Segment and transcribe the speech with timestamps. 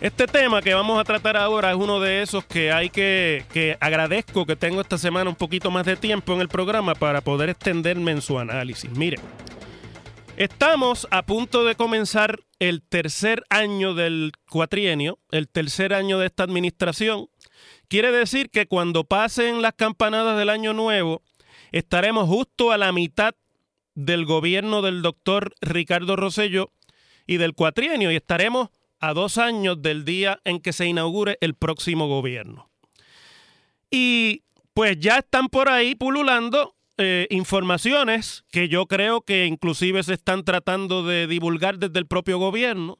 [0.00, 3.78] Este tema que vamos a tratar ahora es uno de esos que hay que, que
[3.80, 7.48] agradezco que tengo esta semana un poquito más de tiempo en el programa para poder
[7.48, 8.90] extenderme en su análisis.
[8.90, 9.16] Mire,
[10.36, 16.42] estamos a punto de comenzar el tercer año del cuatrienio, el tercer año de esta
[16.42, 17.30] administración.
[17.88, 21.22] Quiere decir que cuando pasen las campanadas del año nuevo,
[21.72, 23.34] estaremos justo a la mitad
[23.94, 26.70] del gobierno del doctor Ricardo Rosello
[27.26, 28.68] y del cuatrienio y estaremos
[29.00, 32.70] a dos años del día en que se inaugure el próximo gobierno.
[33.90, 34.42] Y
[34.74, 40.44] pues ya están por ahí pululando eh, informaciones que yo creo que inclusive se están
[40.44, 42.98] tratando de divulgar desde el propio gobierno,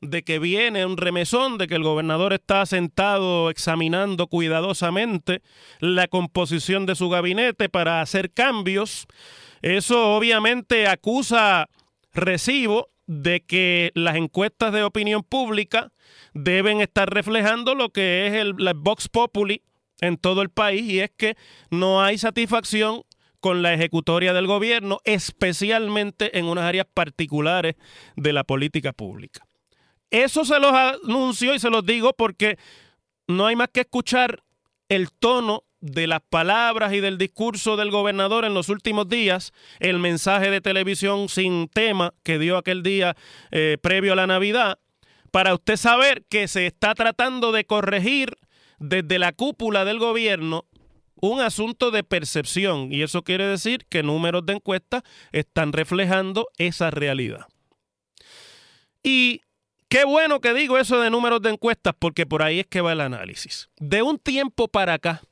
[0.00, 5.42] de que viene un remesón, de que el gobernador está sentado examinando cuidadosamente
[5.80, 9.06] la composición de su gabinete para hacer cambios.
[9.62, 11.68] Eso obviamente acusa
[12.12, 15.92] recibo de que las encuestas de opinión pública
[16.34, 19.62] deben estar reflejando lo que es el la Vox Populi
[20.00, 21.36] en todo el país y es que
[21.70, 23.02] no hay satisfacción
[23.40, 27.76] con la ejecutoria del gobierno, especialmente en unas áreas particulares
[28.16, 29.46] de la política pública.
[30.10, 32.58] Eso se los anuncio y se los digo porque
[33.28, 34.42] no hay más que escuchar
[34.88, 39.98] el tono de las palabras y del discurso del gobernador en los últimos días, el
[39.98, 43.16] mensaje de televisión sin tema que dio aquel día
[43.50, 44.78] eh, previo a la Navidad,
[45.30, 48.36] para usted saber que se está tratando de corregir
[48.78, 50.64] desde la cúpula del gobierno
[51.16, 56.90] un asunto de percepción y eso quiere decir que números de encuestas están reflejando esa
[56.90, 57.46] realidad.
[59.02, 59.42] Y
[59.88, 62.92] qué bueno que digo eso de números de encuestas porque por ahí es que va
[62.92, 63.70] el análisis.
[63.78, 65.22] De un tiempo para acá,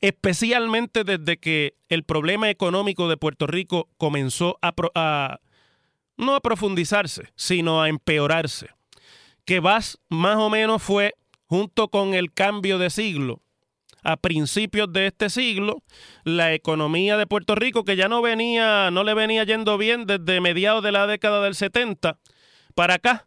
[0.00, 5.40] especialmente desde que el problema económico de Puerto Rico comenzó a,
[6.16, 8.68] no a profundizarse, sino a empeorarse,
[9.44, 11.14] que vas más o menos fue
[11.46, 13.40] junto con el cambio de siglo.
[14.04, 15.82] A principios de este siglo,
[16.22, 20.40] la economía de Puerto Rico, que ya no venía, no le venía yendo bien desde
[20.40, 22.18] mediados de la década del 70
[22.74, 23.26] para acá,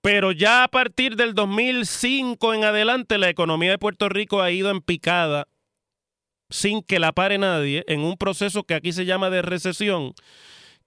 [0.00, 4.70] pero ya a partir del 2005 en adelante, la economía de Puerto Rico ha ido
[4.70, 5.46] en picada
[6.52, 10.14] sin que la pare nadie en un proceso que aquí se llama de recesión,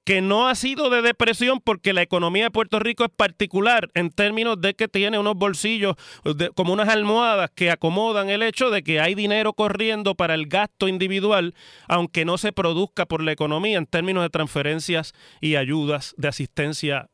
[0.06, 4.12] que no ha sido de depresión porque la economía de Puerto Rico es particular en
[4.12, 5.96] términos de que tiene unos bolsillos
[6.54, 10.88] como unas almohadas que acomodan el hecho de que hay dinero corriendo para el gasto
[10.88, 11.56] individual,
[11.88, 17.10] aunque no se produzca por la economía en términos de transferencias y ayudas de asistencia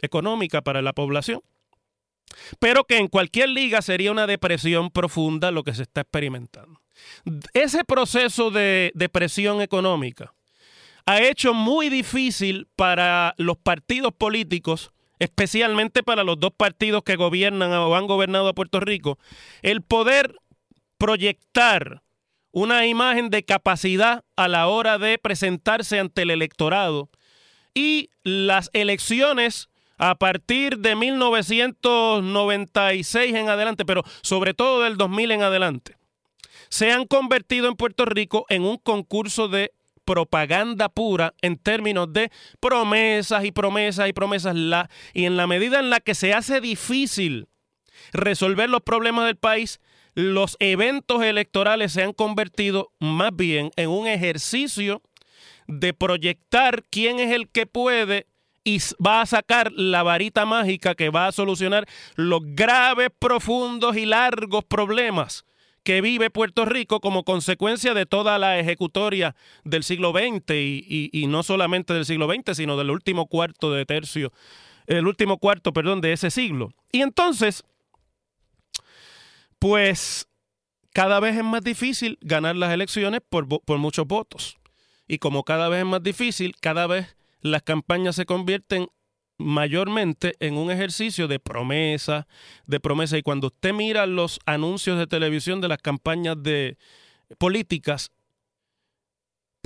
[0.00, 1.40] económica para la población.
[2.58, 6.80] Pero que en cualquier liga sería una depresión profunda lo que se está experimentando.
[7.54, 10.32] Ese proceso de depresión económica
[11.06, 17.72] ha hecho muy difícil para los partidos políticos, especialmente para los dos partidos que gobiernan
[17.72, 19.18] o han gobernado a Puerto Rico,
[19.62, 20.36] el poder
[20.98, 22.02] proyectar
[22.50, 27.10] una imagen de capacidad a la hora de presentarse ante el electorado.
[27.74, 35.42] Y las elecciones a partir de 1996 en adelante, pero sobre todo del 2000 en
[35.42, 35.98] adelante,
[36.68, 39.72] se han convertido en Puerto Rico en un concurso de
[40.06, 44.56] propaganda pura en términos de promesas y promesas y promesas.
[45.12, 47.48] Y en la medida en la que se hace difícil
[48.12, 49.80] resolver los problemas del país,
[50.14, 55.02] los eventos electorales se han convertido más bien en un ejercicio
[55.66, 58.26] de proyectar quién es el que puede
[58.64, 64.06] y va a sacar la varita mágica que va a solucionar los graves, profundos y
[64.06, 65.45] largos problemas
[65.86, 71.26] que vive Puerto Rico como consecuencia de toda la ejecutoria del siglo XX y, y,
[71.28, 74.32] no solamente del siglo XX, sino del último cuarto de tercio,
[74.88, 76.72] el último cuarto, perdón, de ese siglo.
[76.90, 77.62] Y entonces,
[79.60, 80.26] pues
[80.92, 84.58] cada vez es más difícil ganar las elecciones por, por muchos votos.
[85.06, 88.88] Y como cada vez es más difícil, cada vez las campañas se convierten
[89.38, 92.26] mayormente en un ejercicio de promesa,
[92.66, 93.18] de promesa.
[93.18, 96.76] Y cuando usted mira los anuncios de televisión de las campañas de
[97.38, 98.10] políticas,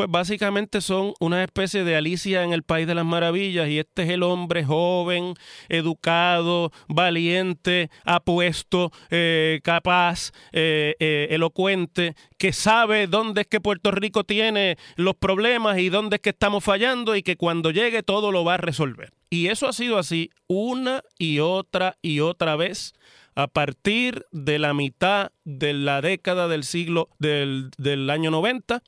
[0.01, 4.05] pues básicamente son una especie de Alicia en el País de las Maravillas y este
[4.05, 5.35] es el hombre joven,
[5.69, 14.25] educado, valiente, apuesto, eh, capaz, eh, eh, elocuente, que sabe dónde es que Puerto Rico
[14.25, 18.43] tiene los problemas y dónde es que estamos fallando y que cuando llegue todo lo
[18.43, 19.13] va a resolver.
[19.29, 22.95] Y eso ha sido así una y otra y otra vez
[23.35, 28.83] a partir de la mitad de la década del siglo del, año 90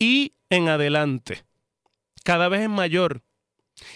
[0.00, 1.44] y en adelante.
[2.24, 3.22] Cada vez es mayor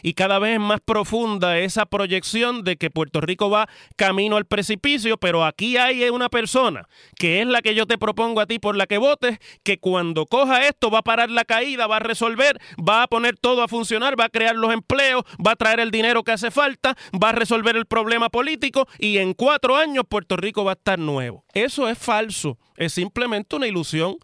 [0.02, 4.46] y cada vez es más profunda esa proyección de que Puerto Rico va camino al
[4.46, 8.58] precipicio, pero aquí hay una persona que es la que yo te propongo a ti
[8.58, 12.00] por la que votes, que cuando coja esto va a parar la caída, va a
[12.00, 15.80] resolver, va a poner todo a funcionar, va a crear los empleos, va a traer
[15.80, 20.04] el dinero que hace falta, va a resolver el problema político y en cuatro años
[20.08, 21.44] Puerto Rico va a estar nuevo.
[21.52, 24.16] Eso es falso, es simplemente una ilusión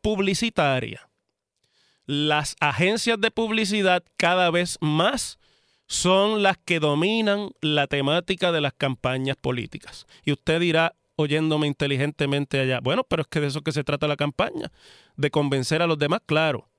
[0.00, 1.07] publicitaria
[2.08, 5.38] las agencias de publicidad cada vez más
[5.86, 10.06] son las que dominan la temática de las campañas políticas.
[10.24, 14.08] Y usted dirá, oyéndome inteligentemente allá, bueno, pero es que de eso que se trata
[14.08, 14.72] la campaña,
[15.16, 16.70] de convencer a los demás, claro.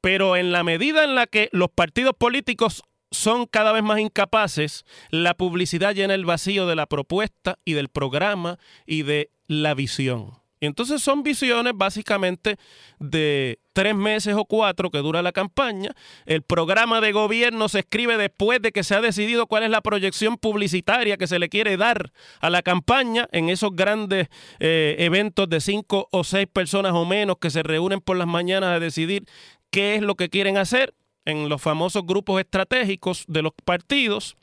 [0.00, 4.86] Pero en la medida en la que los partidos políticos son cada vez más incapaces,
[5.10, 10.43] la publicidad llena el vacío de la propuesta y del programa y de la visión.
[10.60, 12.56] Entonces son visiones básicamente
[12.98, 15.94] de tres meses o cuatro que dura la campaña.
[16.26, 19.82] El programa de gobierno se escribe después de que se ha decidido cuál es la
[19.82, 24.28] proyección publicitaria que se le quiere dar a la campaña en esos grandes
[24.60, 28.70] eh, eventos de cinco o seis personas o menos que se reúnen por las mañanas
[28.70, 29.24] a decidir
[29.70, 34.36] qué es lo que quieren hacer en los famosos grupos estratégicos de los partidos.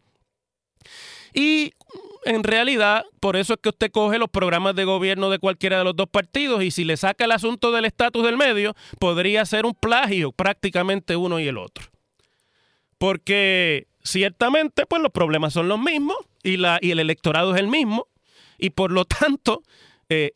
[1.33, 1.73] Y
[2.23, 5.83] en realidad, por eso es que usted coge los programas de gobierno de cualquiera de
[5.83, 9.65] los dos partidos y si le saca el asunto del estatus del medio, podría ser
[9.65, 11.85] un plagio prácticamente uno y el otro.
[12.97, 17.67] Porque ciertamente, pues los problemas son los mismos y, la, y el electorado es el
[17.67, 18.07] mismo
[18.57, 19.63] y por lo tanto,
[20.09, 20.31] eh,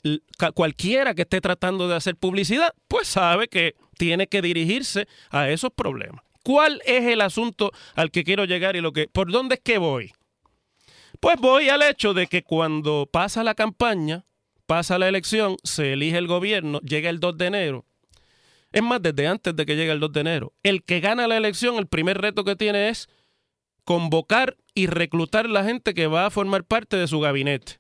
[0.54, 5.70] cualquiera que esté tratando de hacer publicidad, pues sabe que tiene que dirigirse a esos
[5.72, 6.24] problemas.
[6.44, 9.78] ¿Cuál es el asunto al que quiero llegar y lo que, por dónde es que
[9.78, 10.14] voy?
[11.20, 14.26] Pues voy al hecho de que cuando pasa la campaña,
[14.66, 17.86] pasa la elección, se elige el gobierno, llega el 2 de enero.
[18.72, 20.54] Es más, desde antes de que llegue el 2 de enero.
[20.64, 23.08] El que gana la elección, el primer reto que tiene es
[23.86, 27.80] convocar y reclutar la gente que va a formar parte de su gabinete.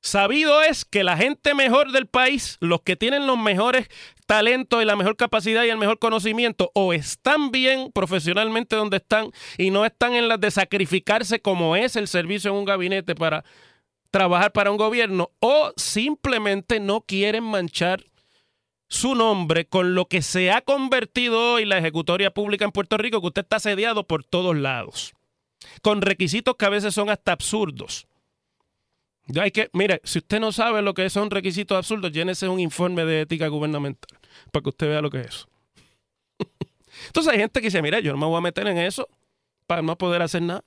[0.00, 3.88] Sabido es que la gente mejor del país, los que tienen los mejores
[4.32, 9.30] talentos y la mejor capacidad y el mejor conocimiento, o están bien profesionalmente donde están
[9.58, 13.44] y no están en las de sacrificarse como es el servicio en un gabinete para
[14.10, 18.06] trabajar para un gobierno, o simplemente no quieren manchar
[18.88, 23.20] su nombre con lo que se ha convertido hoy la ejecutoria pública en Puerto Rico,
[23.20, 25.12] que usted está asediado por todos lados,
[25.82, 28.06] con requisitos que a veces son hasta absurdos.
[29.38, 33.04] Hay que, mire, si usted no sabe lo que son requisitos absurdos, llénese un informe
[33.04, 35.48] de ética gubernamental para que usted vea lo que es eso.
[37.06, 39.08] Entonces hay gente que dice, mira, yo no me voy a meter en eso
[39.66, 40.64] para no poder hacer nada.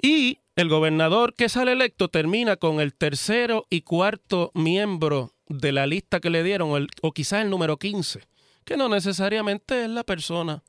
[0.00, 5.86] Y el gobernador que sale electo termina con el tercero y cuarto miembro de la
[5.86, 8.20] lista que le dieron, o, quizás el número 15,
[8.64, 10.62] que no necesariamente es la persona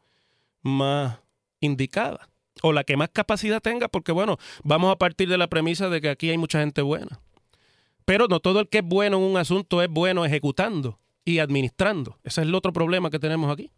[0.62, 1.20] más
[1.60, 2.30] indicada
[2.62, 6.02] o la que más capacidad tenga, porque bueno, vamos a partir de la premisa de
[6.02, 7.20] que aquí hay mucha gente buena.
[8.08, 12.18] Pero no todo el que es bueno en un asunto es bueno ejecutando y administrando.
[12.24, 13.70] Ese es el otro problema que tenemos aquí.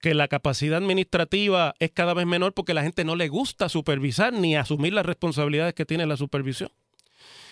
[0.00, 4.32] Que la capacidad administrativa es cada vez menor porque la gente no le gusta supervisar
[4.32, 6.70] ni asumir las responsabilidades que tiene la supervisión.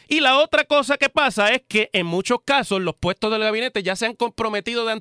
[0.06, 3.82] Y la otra cosa que pasa es que en muchos casos los puestos del gabinete
[3.82, 4.92] ya se han comprometido de,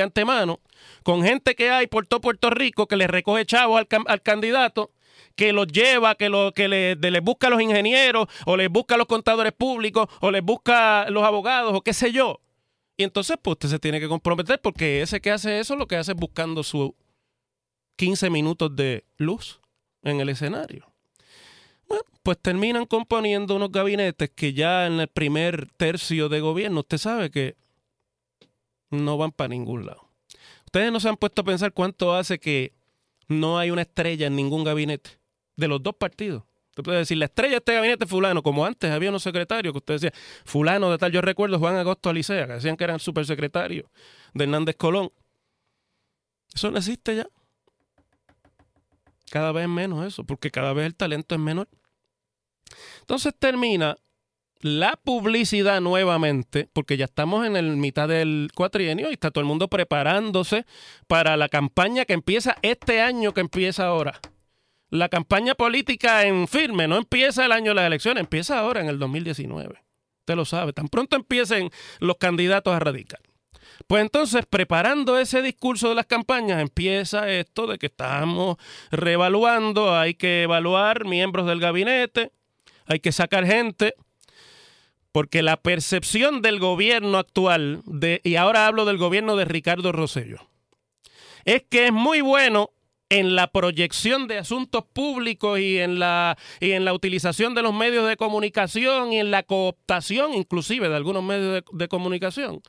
[0.00, 0.60] antemano
[1.02, 4.92] con gente que hay por todo Puerto Rico que le recoge chavos al, al candidato
[5.36, 8.94] que los lleva, que, lo, que le, les busca a los ingenieros, o les busca
[8.94, 12.40] a los contadores públicos, o les busca a los abogados, o qué sé yo.
[12.96, 15.96] Y entonces, pues usted se tiene que comprometer porque ese que hace eso lo que
[15.96, 16.92] hace es buscando sus
[17.96, 19.60] 15 minutos de luz
[20.02, 20.92] en el escenario.
[21.88, 26.98] Bueno, pues terminan componiendo unos gabinetes que ya en el primer tercio de gobierno usted
[26.98, 27.56] sabe que
[28.90, 30.08] no van para ningún lado.
[30.66, 32.72] Ustedes no se han puesto a pensar cuánto hace que
[33.28, 35.18] no hay una estrella en ningún gabinete
[35.56, 36.44] de los dos partidos.
[36.70, 39.78] Usted puede decir, la estrella de este gabinete fulano, como antes había unos secretarios que
[39.78, 40.12] usted decía,
[40.44, 43.86] fulano de tal, yo recuerdo Juan Agosto Alicea, que decían que eran supersecretarios
[44.34, 45.12] de Hernández Colón.
[46.52, 47.28] Eso no existe ya.
[49.30, 51.68] Cada vez menos eso, porque cada vez el talento es menor.
[53.00, 53.96] Entonces termina
[54.64, 59.46] la publicidad nuevamente, porque ya estamos en el mitad del cuatrienio y está todo el
[59.46, 60.64] mundo preparándose
[61.06, 64.18] para la campaña que empieza este año que empieza ahora.
[64.88, 68.88] La campaña política en firme no empieza el año de las elecciones, empieza ahora en
[68.88, 69.84] el 2019.
[70.20, 71.68] Usted lo sabe, tan pronto empiecen
[72.00, 73.20] los candidatos a radicar.
[73.86, 78.56] Pues entonces, preparando ese discurso de las campañas, empieza esto de que estamos
[78.90, 82.32] reevaluando, hay que evaluar miembros del gabinete,
[82.86, 83.94] hay que sacar gente,
[85.14, 87.84] porque la percepción del gobierno actual,
[88.24, 90.50] y ahora hablo del gobierno de Ricardo Rosello,
[91.44, 92.70] es que es muy bueno
[93.10, 97.72] en la proyección de asuntos públicos y en la, y en la utilización de los
[97.72, 102.60] medios de comunicación y en la cooptación inclusive de algunos medios de, de, comunicación.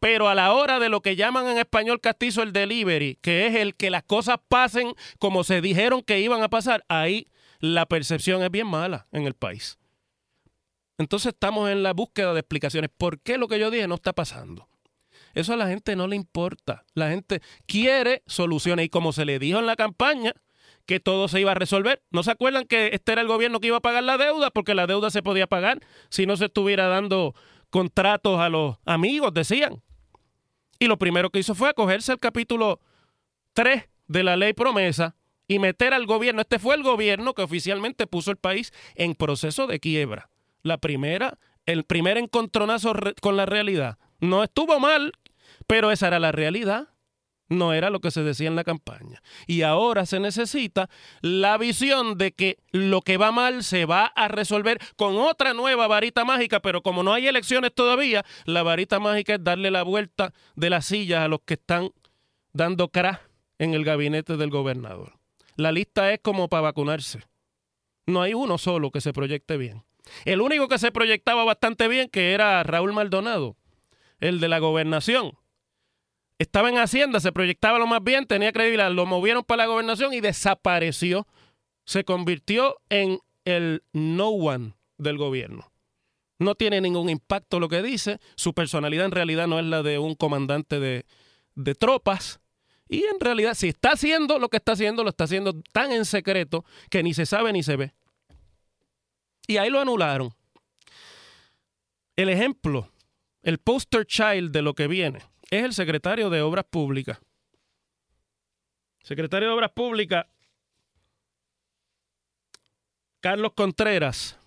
[0.00, 3.54] Pero a la hora de lo que llaman en español castizo el delivery, que es
[3.54, 7.28] el que las cosas pasen como se dijeron que iban a pasar, ahí
[7.60, 9.78] la percepción es bien mala en el país.
[11.02, 12.90] Entonces estamos en la búsqueda de explicaciones.
[12.96, 14.68] ¿Por qué lo que yo dije no está pasando?
[15.34, 16.84] Eso a la gente no le importa.
[16.94, 18.86] La gente quiere soluciones.
[18.86, 20.34] Y como se le dijo en la campaña
[20.86, 23.68] que todo se iba a resolver, ¿no se acuerdan que este era el gobierno que
[23.68, 24.50] iba a pagar la deuda?
[24.50, 27.34] Porque la deuda se podía pagar si no se estuviera dando
[27.70, 29.82] contratos a los amigos, decían.
[30.78, 32.80] Y lo primero que hizo fue acogerse al capítulo
[33.54, 35.16] 3 de la ley promesa
[35.48, 36.42] y meter al gobierno.
[36.42, 40.31] Este fue el gobierno que oficialmente puso el país en proceso de quiebra
[40.62, 43.98] la primera, el primer encontronazo con la realidad.
[44.20, 45.12] No estuvo mal,
[45.66, 46.88] pero esa era la realidad.
[47.48, 49.22] No era lo que se decía en la campaña.
[49.46, 50.88] Y ahora se necesita
[51.20, 55.86] la visión de que lo que va mal se va a resolver con otra nueva
[55.86, 60.32] varita mágica, pero como no hay elecciones todavía, la varita mágica es darle la vuelta
[60.56, 61.90] de las sillas a los que están
[62.54, 63.20] dando crack
[63.58, 65.18] en el gabinete del gobernador.
[65.56, 67.20] La lista es como para vacunarse.
[68.06, 69.84] No hay uno solo que se proyecte bien.
[70.24, 73.56] El único que se proyectaba bastante bien, que era Raúl Maldonado,
[74.20, 75.38] el de la gobernación.
[76.38, 80.12] Estaba en Hacienda, se proyectaba lo más bien, tenía credibilidad, lo movieron para la gobernación
[80.12, 81.26] y desapareció.
[81.84, 85.72] Se convirtió en el no one del gobierno.
[86.38, 89.98] No tiene ningún impacto lo que dice, su personalidad en realidad no es la de
[89.98, 91.06] un comandante de,
[91.54, 92.40] de tropas.
[92.88, 96.04] Y en realidad, si está haciendo lo que está haciendo, lo está haciendo tan en
[96.04, 97.94] secreto que ni se sabe ni se ve.
[99.46, 100.32] Y ahí lo anularon.
[102.16, 102.90] El ejemplo,
[103.42, 105.20] el poster child de lo que viene,
[105.50, 107.18] es el secretario de Obras Públicas.
[109.02, 110.26] Secretario de Obras Públicas,
[113.20, 114.38] Carlos Contreras,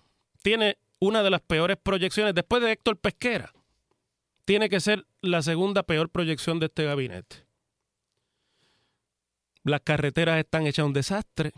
[0.42, 3.52] tiene una de las peores proyecciones, después de Héctor Pesquera,
[4.44, 7.46] tiene que ser la segunda peor proyección de este gabinete.
[9.64, 11.52] Las carreteras están hechas un desastre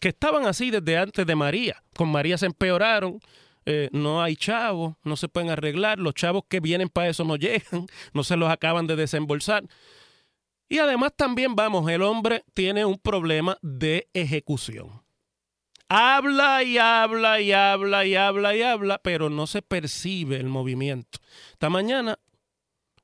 [0.00, 1.82] que estaban así desde antes de María.
[1.96, 3.20] Con María se empeoraron,
[3.64, 7.36] eh, no hay chavos, no se pueden arreglar, los chavos que vienen para eso no
[7.36, 9.64] llegan, no se los acaban de desembolsar.
[10.68, 15.02] Y además también, vamos, el hombre tiene un problema de ejecución.
[15.88, 21.18] Habla y habla y habla y habla y habla, pero no se percibe el movimiento.
[21.52, 22.18] Esta mañana,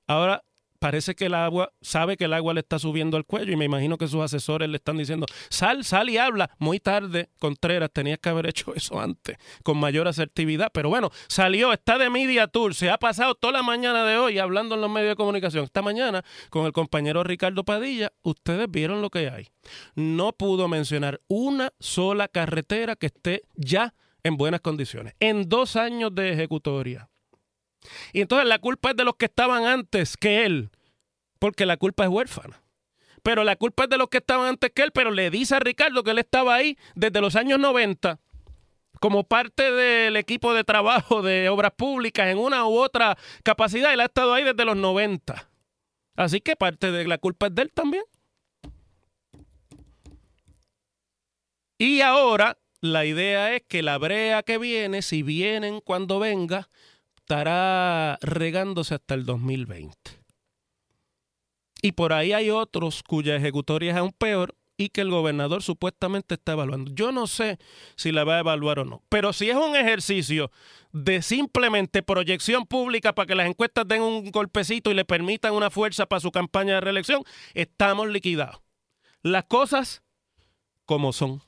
[0.07, 0.43] ahora
[0.79, 3.65] parece que el agua, sabe que el agua le está subiendo al cuello y me
[3.65, 6.51] imagino que sus asesores le están diciendo, sal, sal y habla.
[6.59, 10.71] Muy tarde, Contreras, tenías que haber hecho eso antes, con mayor asertividad.
[10.73, 14.39] Pero bueno, salió, está de Media Tour, se ha pasado toda la mañana de hoy
[14.39, 15.65] hablando en los medios de comunicación.
[15.65, 19.49] Esta mañana, con el compañero Ricardo Padilla, ustedes vieron lo que hay.
[19.95, 26.15] No pudo mencionar una sola carretera que esté ya en buenas condiciones, en dos años
[26.15, 27.08] de ejecutoria.
[28.13, 30.71] Y entonces la culpa es de los que estaban antes que él,
[31.39, 32.63] porque la culpa es huérfana.
[33.23, 35.61] Pero la culpa es de los que estaban antes que él, pero le dice a
[35.61, 38.19] Ricardo que él estaba ahí desde los años 90
[39.01, 43.93] como parte del equipo de trabajo de obras públicas en una u otra capacidad.
[43.93, 45.49] Él ha estado ahí desde los 90.
[46.17, 48.03] Así que parte de la culpa es de él también.
[51.79, 56.69] Y ahora la idea es que la brea que viene, si vienen cuando venga,
[57.29, 59.95] estará regándose hasta el 2020.
[61.83, 66.37] Y por ahí hay otros cuya ejecutoria es aún peor y que el gobernador supuestamente
[66.37, 66.91] está evaluando.
[66.95, 67.59] Yo no sé
[67.97, 70.51] si la va a evaluar o no, pero si es un ejercicio
[70.93, 75.69] de simplemente proyección pública para que las encuestas den un golpecito y le permitan una
[75.69, 78.63] fuerza para su campaña de reelección, estamos liquidados.
[79.23, 80.03] Las cosas
[80.87, 81.43] como son.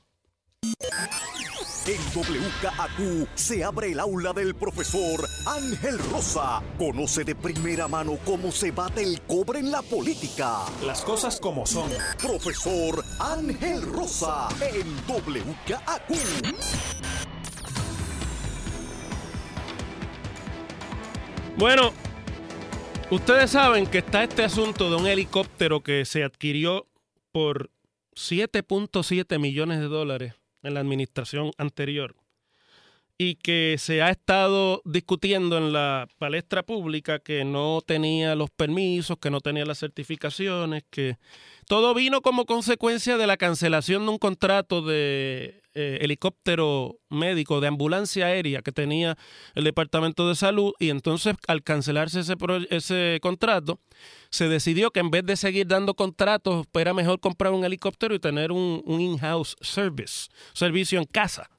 [1.87, 6.61] En WKAQ se abre el aula del profesor Ángel Rosa.
[6.77, 10.59] Conoce de primera mano cómo se bate el cobre en la política.
[10.85, 11.89] Las cosas como son.
[12.21, 16.11] Profesor Ángel Rosa en WKAQ.
[21.57, 21.93] Bueno,
[23.09, 26.85] ustedes saben que está este asunto de un helicóptero que se adquirió
[27.31, 27.71] por
[28.15, 32.15] 7.7 millones de dólares en la administración anterior
[33.23, 39.19] y que se ha estado discutiendo en la palestra pública que no tenía los permisos,
[39.19, 41.19] que no tenía las certificaciones, que
[41.67, 47.67] todo vino como consecuencia de la cancelación de un contrato de eh, helicóptero médico, de
[47.67, 49.15] ambulancia aérea que tenía
[49.53, 52.33] el Departamento de Salud y entonces al cancelarse ese,
[52.71, 53.79] ese contrato,
[54.31, 58.19] se decidió que en vez de seguir dando contratos, era mejor comprar un helicóptero y
[58.19, 61.51] tener un, un in-house service, servicio en casa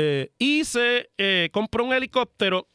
[0.00, 2.68] eh, y se eh, compró un helicóptero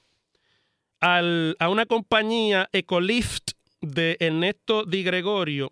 [0.99, 5.71] a una compañía Ecolift de Ernesto Di Gregorio,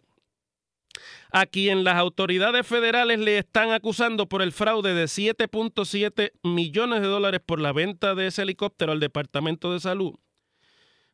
[1.33, 7.07] a quien las autoridades federales le están acusando por el fraude de 7.7 millones de
[7.07, 10.15] dólares por la venta de ese helicóptero al Departamento de Salud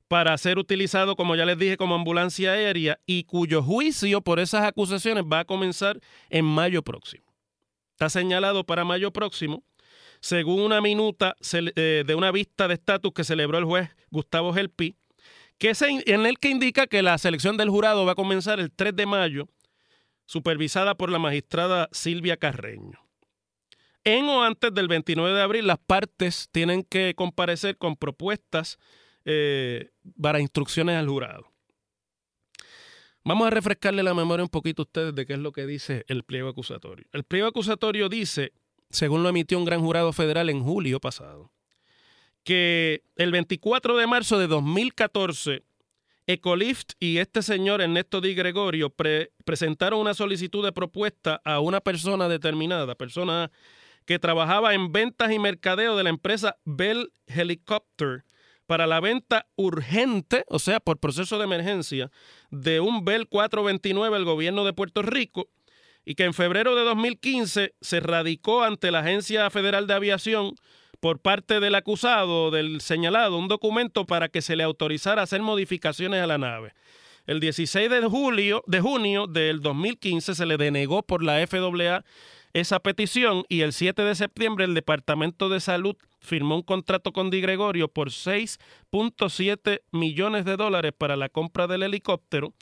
[0.07, 4.65] para ser utilizado, como ya les dije, como ambulancia aérea y cuyo juicio por esas
[4.65, 7.25] acusaciones va a comenzar en mayo próximo.
[7.93, 9.63] Está señalado para mayo próximo
[10.19, 14.95] según una minuta eh, de una vista de estatus que celebró el juez Gustavo Gelpi,
[15.57, 18.95] que en el que indica que la selección del jurado va a comenzar el 3
[18.95, 19.49] de mayo,
[20.25, 22.99] supervisada por la magistrada Silvia Carreño.
[24.03, 28.77] En o antes del 29 de abril, las partes tienen que comparecer con propuestas
[29.25, 29.89] eh,
[30.21, 31.51] para instrucciones al jurado.
[33.25, 36.05] Vamos a refrescarle la memoria un poquito a ustedes de qué es lo que dice
[36.07, 37.05] el pliego acusatorio.
[37.11, 38.53] El pliego acusatorio dice
[38.89, 41.51] según lo emitió un gran jurado federal en julio pasado,
[42.43, 45.63] que el 24 de marzo de 2014,
[46.27, 48.93] Ecolift y este señor Ernesto Di Gregorio
[49.45, 53.51] presentaron una solicitud de propuesta a una persona determinada, persona
[54.05, 58.23] que trabajaba en ventas y mercadeo de la empresa Bell Helicopter
[58.65, 62.11] para la venta urgente, o sea, por proceso de emergencia,
[62.51, 65.49] de un Bell 429 al gobierno de Puerto Rico
[66.07, 70.55] y que en febrero de 2015 se radicó ante la Agencia Federal de Aviación
[71.01, 76.23] por parte del acusado, del señalado, un documento para que se le autorizara hacer modificaciones
[76.23, 76.71] a la nave.
[77.25, 82.05] El 16 de, julio, de junio del 2015 se le denegó por la FAA
[82.53, 87.29] esa petición y el 7 de septiembre el Departamento de Salud firmó un contrato con
[87.29, 92.53] Di Gregorio por 6.7 millones de dólares para la compra del helicóptero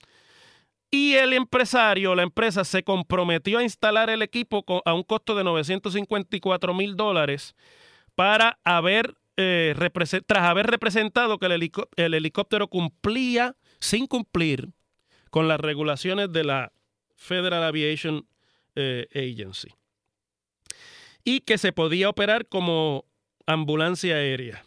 [0.91, 5.43] y el empresario, la empresa, se comprometió a instalar el equipo a un costo de
[5.43, 7.55] 954 mil dólares
[8.15, 9.75] para haber, eh,
[10.25, 14.69] tras haber representado que el, helicóptero cumplía, sin cumplir,
[15.29, 16.71] con las regulaciones de la
[17.15, 18.25] Federal Aviation
[18.75, 19.69] eh, Agency.
[21.23, 23.05] Y que se podía operar como
[23.45, 24.63] ambulancia aérea.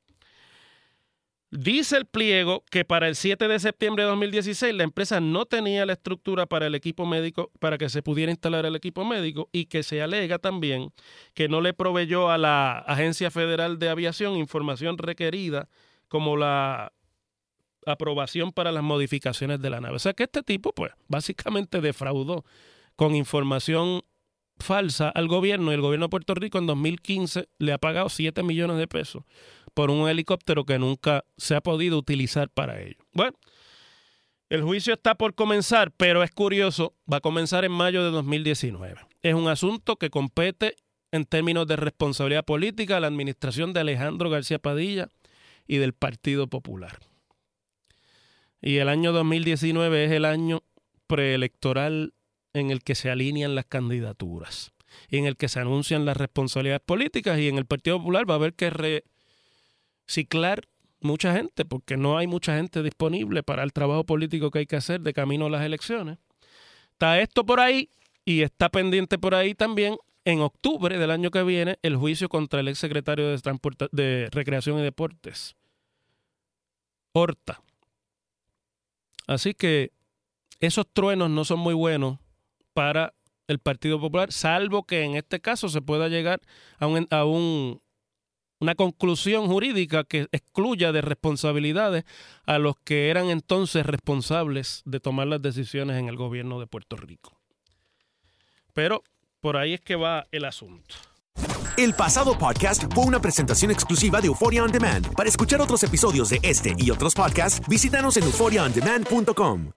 [1.57, 5.85] Dice el pliego que para el 7 de septiembre de 2016 la empresa no tenía
[5.85, 9.67] la estructura para el equipo médico, para que se pudiera instalar el equipo médico y
[9.67, 10.91] que se alega también
[11.33, 15.69] que no le proveyó a la Agencia Federal de Aviación información requerida
[16.09, 16.91] como la
[17.85, 19.95] aprobación para las modificaciones de la nave.
[19.95, 22.43] O sea que este tipo, pues, básicamente defraudó
[22.97, 24.01] con información
[24.57, 28.43] falsa al gobierno y el gobierno de Puerto Rico en 2015 le ha pagado 7
[28.43, 29.23] millones de pesos
[29.75, 32.97] por un helicóptero que nunca se ha podido utilizar para ello.
[33.13, 33.37] Bueno,
[34.49, 38.95] el juicio está por comenzar, pero es curioso, va a comenzar en mayo de 2019.
[39.21, 40.75] Es un asunto que compete
[41.11, 45.09] en términos de responsabilidad política a la administración de Alejandro García Padilla
[45.67, 46.99] y del Partido Popular.
[48.61, 50.63] Y el año 2019 es el año
[51.07, 52.13] preelectoral
[52.53, 54.73] en el que se alinean las candidaturas
[55.09, 58.35] y en el que se anuncian las responsabilidades políticas y en el Partido Popular va
[58.35, 59.03] a haber que
[60.07, 60.67] reciclar
[61.01, 64.75] mucha gente porque no hay mucha gente disponible para el trabajo político que hay que
[64.75, 66.17] hacer de camino a las elecciones.
[66.91, 67.89] Está esto por ahí
[68.23, 72.59] y está pendiente por ahí también en octubre del año que viene el juicio contra
[72.59, 73.39] el exsecretario de,
[73.91, 75.55] de Recreación y Deportes,
[77.13, 77.61] Horta.
[79.27, 79.91] Así que
[80.59, 82.17] esos truenos no son muy buenos
[82.73, 83.13] para
[83.47, 86.41] el Partido Popular, salvo que en este caso se pueda llegar
[86.79, 87.81] a, un,
[88.59, 92.05] una conclusión jurídica que excluya de responsabilidades
[92.45, 96.95] a los que eran entonces responsables de tomar las decisiones en el gobierno de Puerto
[96.95, 97.37] Rico.
[98.73, 99.03] Pero
[99.41, 100.95] por ahí es que va el asunto.
[101.77, 105.13] El pasado podcast fue una presentación exclusiva de Euphoria On Demand.
[105.13, 109.71] Para escuchar otros episodios de este y otros podcasts, visítanos en euphoriaondemand.com.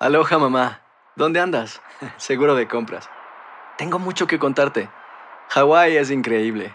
[0.00, 0.82] Aloha mamá.
[1.14, 1.80] ¿Dónde andas?
[2.16, 3.08] Seguro de compras.
[3.78, 4.90] Tengo mucho que contarte.
[5.50, 6.74] Hawái es increíble.